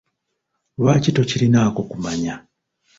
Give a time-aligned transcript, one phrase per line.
[0.79, 2.33] Lwaki tokirinaako kumanya?